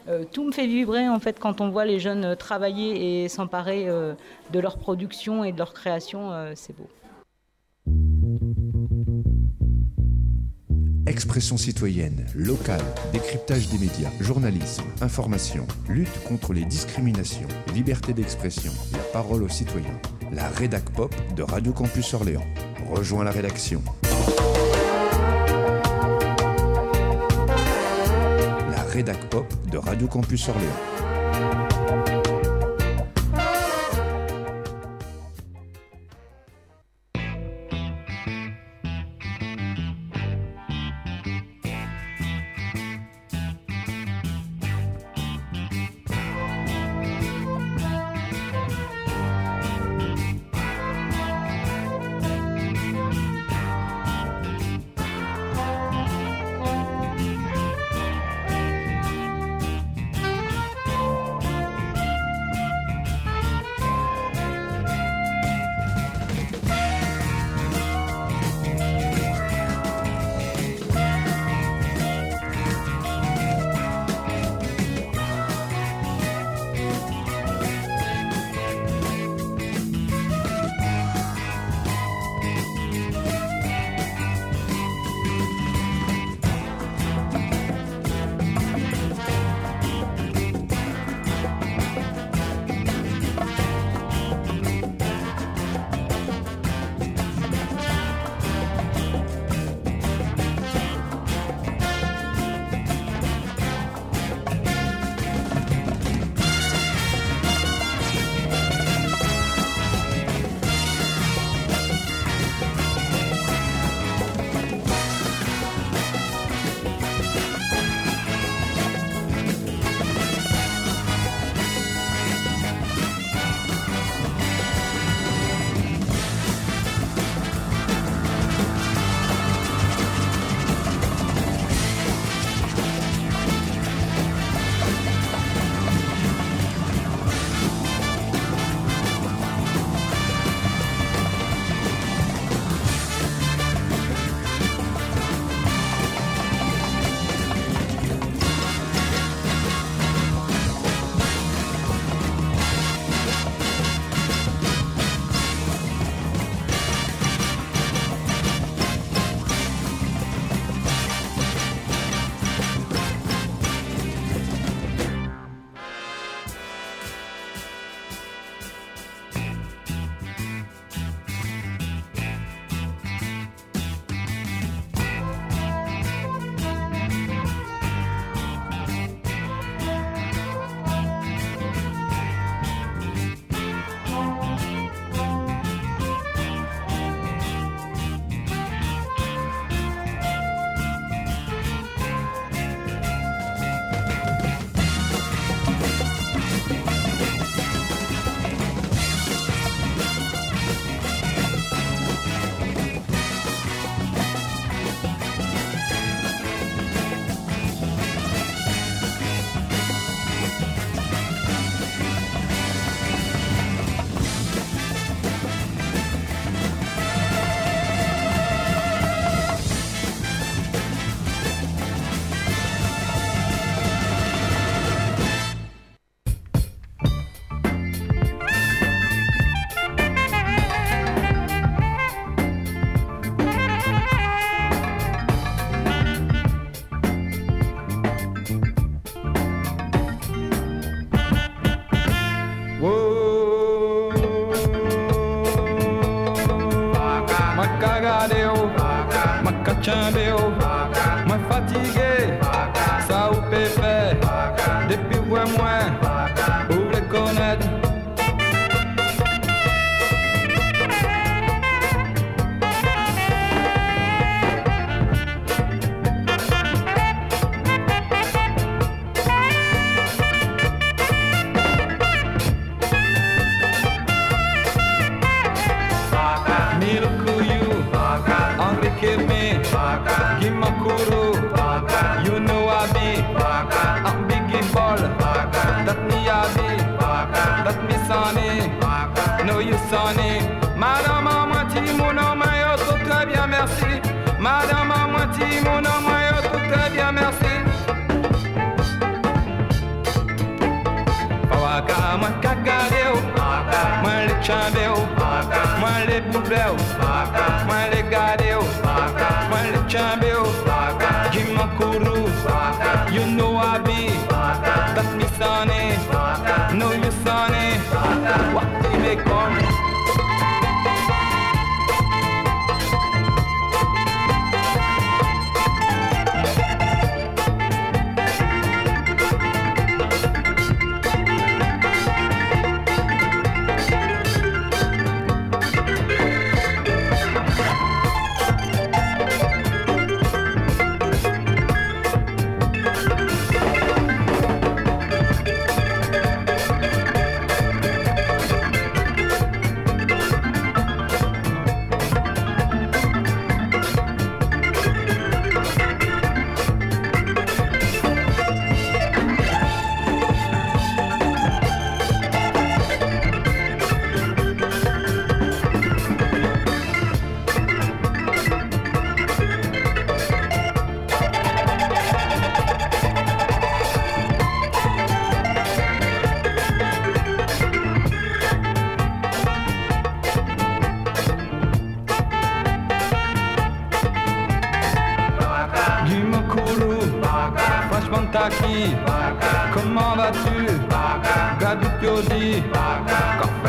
[0.09, 3.29] Euh, tout me fait vibrer en fait quand on voit les jeunes euh, travailler et
[3.29, 4.13] s'emparer euh,
[4.51, 6.89] de leur production et de leur création, c'est beau.
[11.07, 19.03] Expression citoyenne, locale, décryptage des médias, journalisme, information, lutte contre les discriminations, liberté d'expression, la
[19.13, 20.01] parole aux citoyens.
[20.33, 22.45] La rédac pop de Radio Campus Orléans
[22.91, 23.81] rejoint la rédaction.
[28.69, 31.00] La rédac pop de Radio Campus Orléans.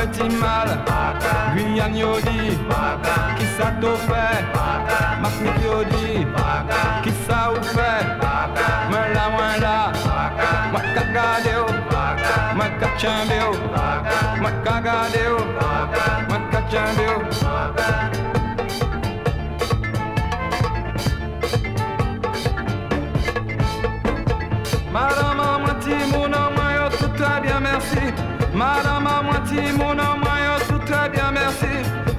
[0.03, 0.69] Corfetti mal.
[1.55, 2.59] Guyane Yodi
[3.39, 4.43] Qui ça t'au fait?
[5.21, 6.27] Marc Piodi
[7.03, 8.05] Qui ça ou fait?
[8.91, 9.93] Moi là, moi là.
[10.73, 11.51] Moi qu'a gardé
[12.55, 13.39] Moi qu'a chambé
[14.41, 15.25] Moi qu'a gardé
[16.29, 17.32] Moi qu'a chambé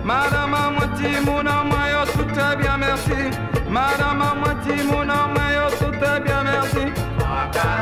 [0.05, 1.73] Madame à moitié, mon homme,
[2.13, 3.11] tout très bien, merci.
[3.69, 5.39] Madame à moitié, mon homme,
[5.79, 6.91] tout très bien, merci.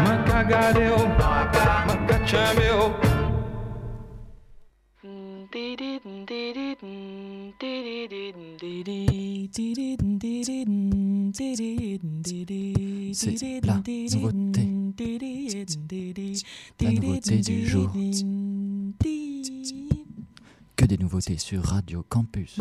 [0.05, 2.93] Makagadeo, Makachameo.
[13.13, 14.67] C'est la nouveauté.
[16.79, 17.91] La nouveauté du jour
[20.81, 22.57] que des nouveautés sur Radio Campus.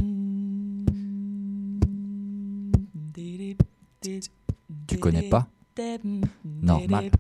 [4.87, 5.49] Tu connais pas?
[6.45, 7.11] Normal.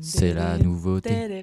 [0.00, 1.42] C'est la nouveauté.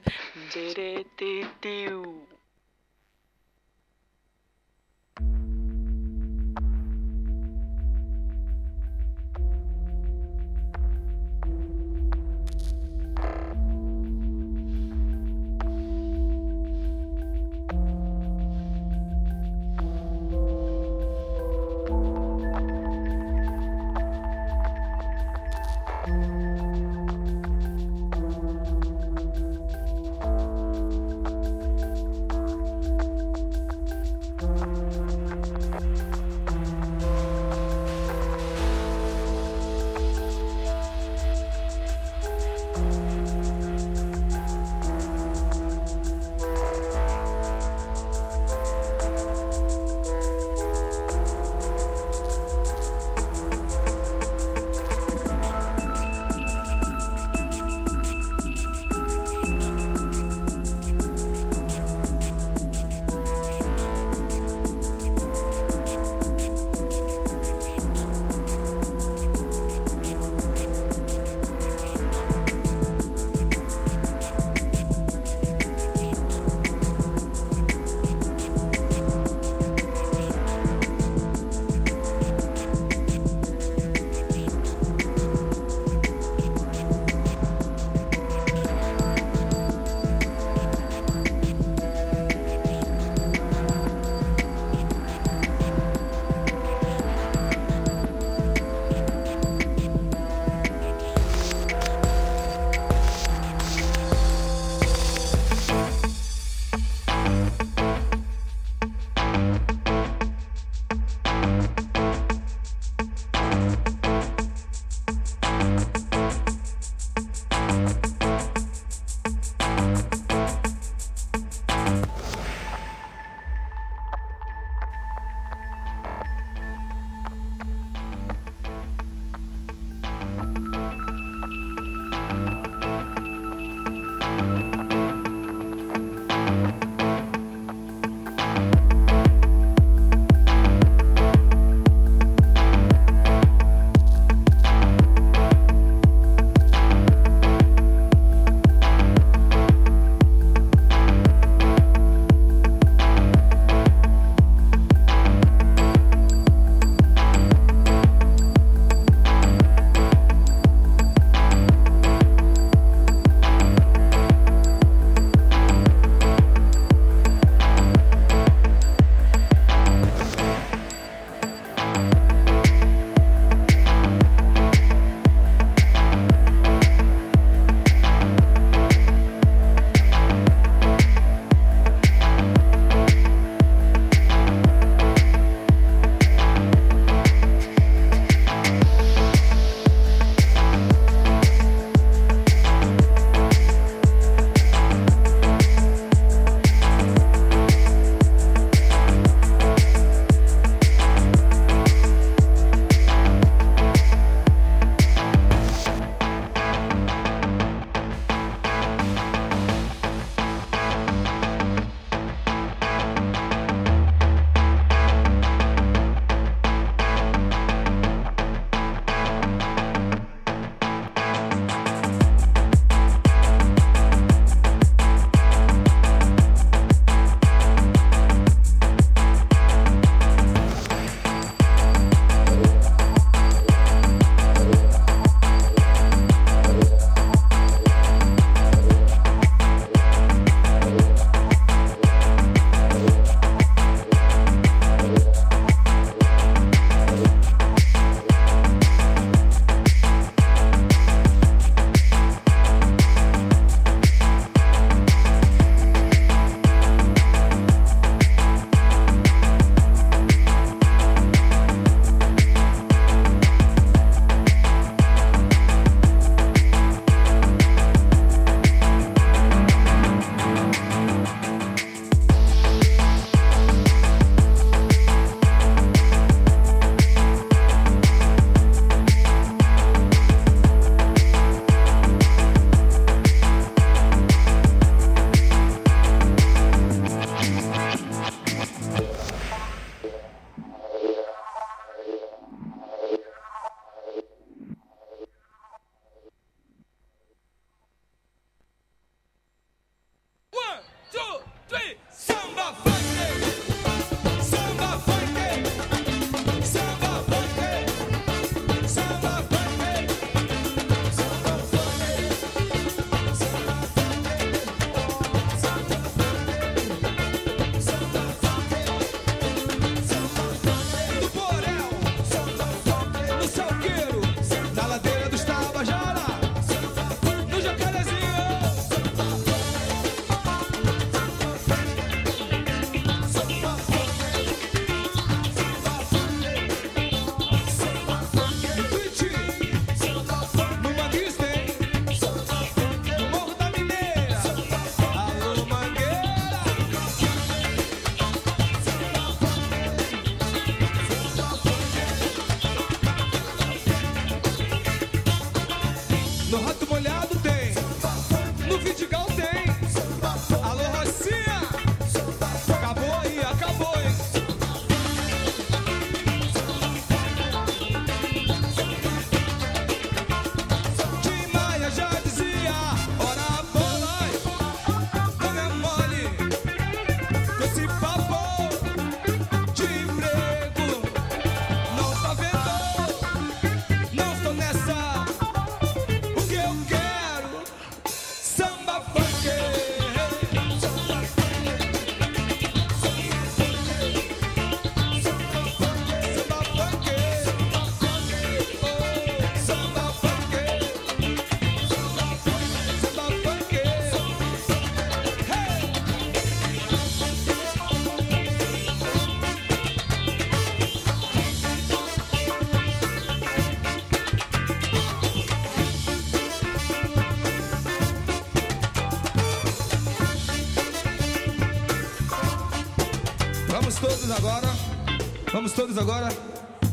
[425.75, 426.29] todos agora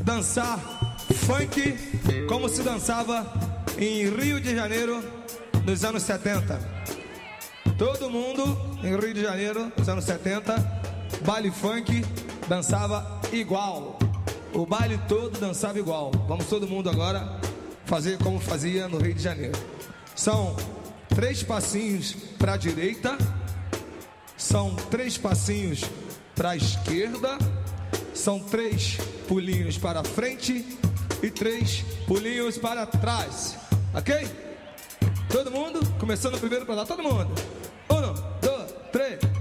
[0.03, 0.59] dançar
[1.15, 3.25] funk como se dançava
[3.79, 5.01] em Rio de Janeiro
[5.65, 6.59] nos anos 70.
[7.79, 8.43] Todo mundo
[8.83, 10.57] em Rio de Janeiro nos anos 70,
[11.25, 12.05] baile funk
[12.49, 14.01] dançava igual.
[14.53, 16.11] O baile todo dançava igual.
[16.27, 17.41] Vamos todo mundo agora
[17.87, 19.59] fazer como fazia no Rio de Janeiro.
[20.17, 20.57] São
[21.09, 23.17] três passinhos para a direita,
[24.37, 25.85] são três passinhos
[26.35, 27.39] para a esquerda
[28.23, 30.65] são três pulinhos para frente
[31.21, 33.57] e três pulinhos para trás,
[33.93, 34.29] ok?
[35.29, 35.81] Todo mundo?
[35.99, 37.29] Começando o primeiro para lá, todo mundo.
[37.91, 39.32] Um, dois, três.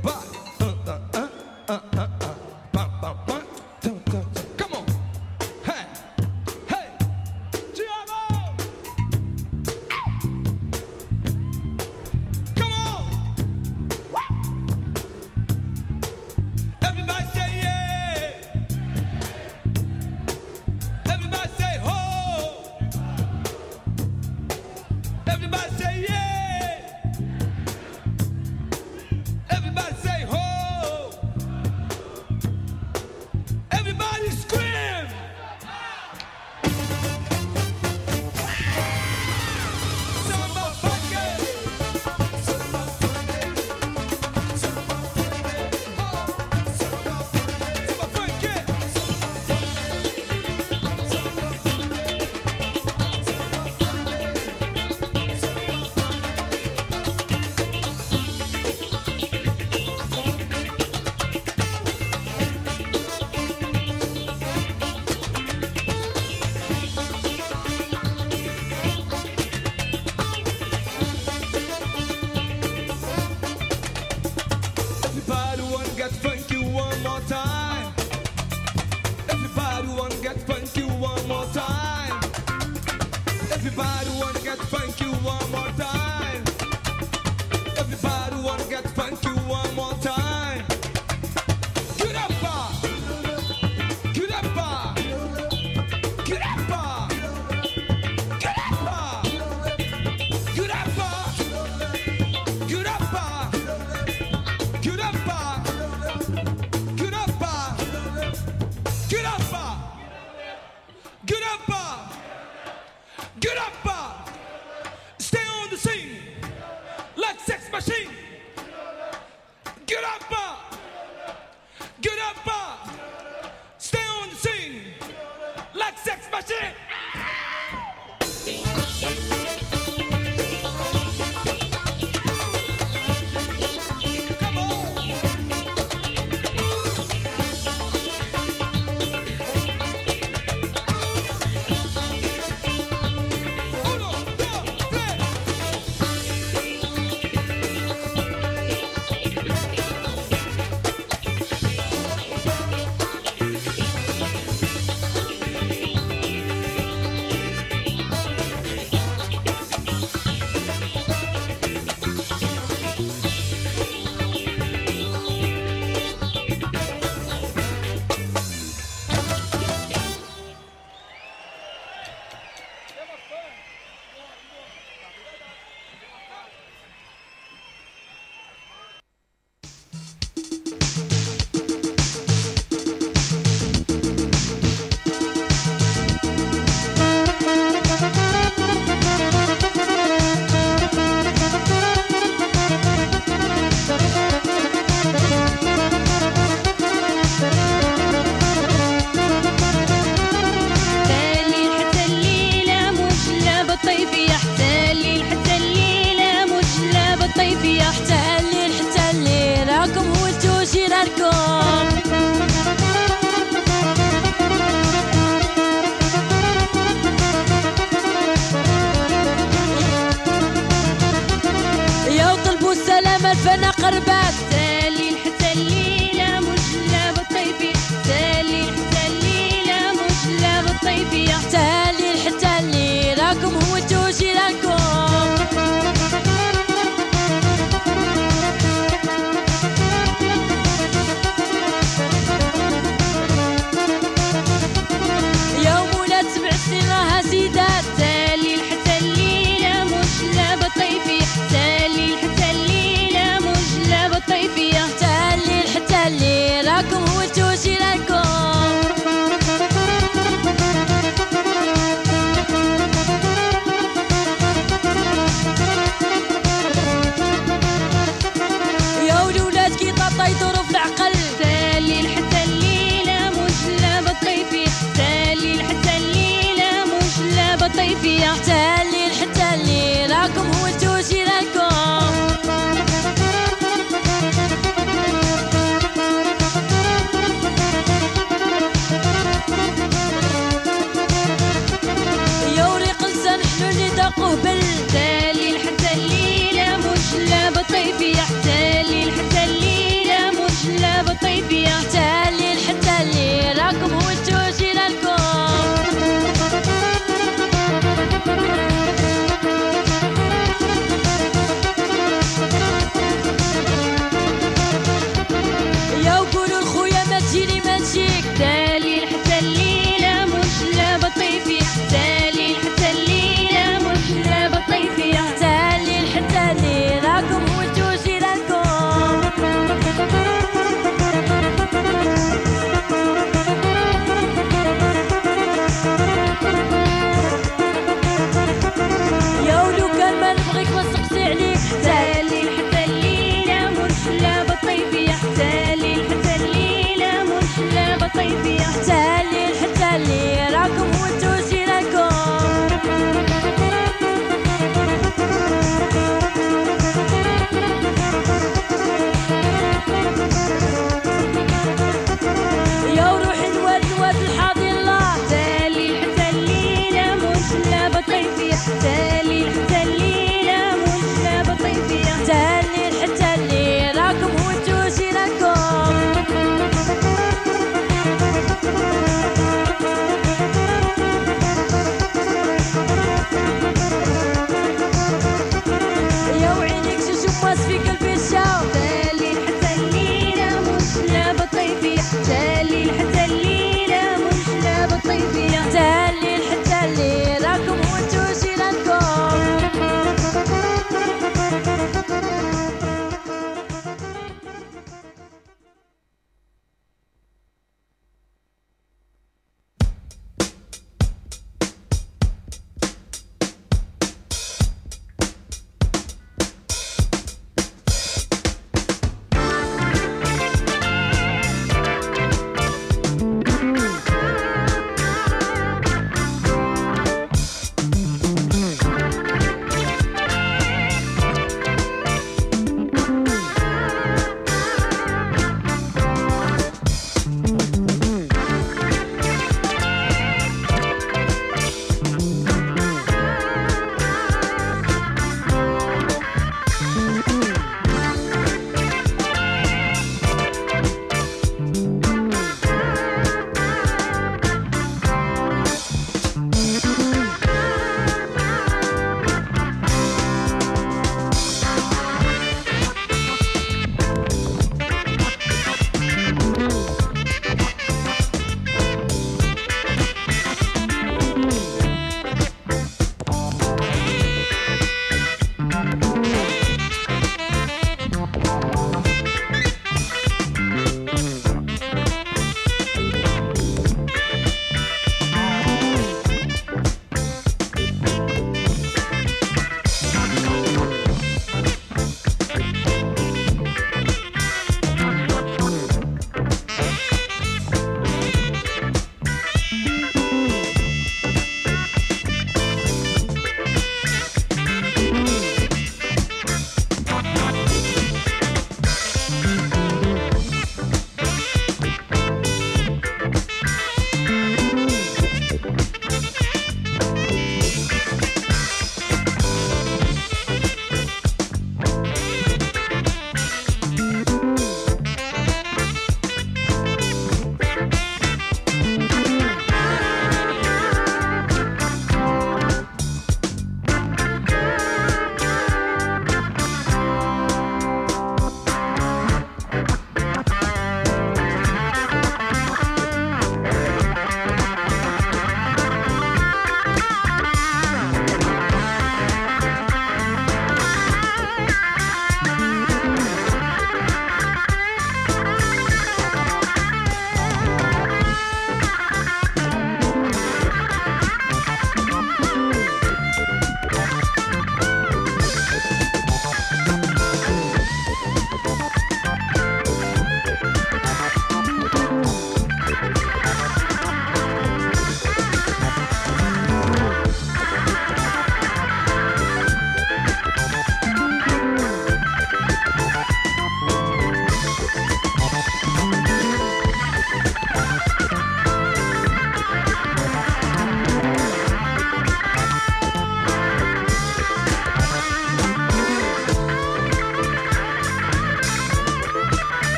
[223.81, 224.50] got it back.